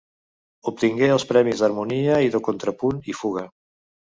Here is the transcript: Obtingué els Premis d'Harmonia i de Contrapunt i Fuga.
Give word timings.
Obtingué 0.71 1.09
els 1.17 1.25
Premis 1.33 1.61
d'Harmonia 1.65 2.17
i 2.29 2.33
de 2.37 2.41
Contrapunt 2.49 3.07
i 3.15 3.17
Fuga. 3.23 3.45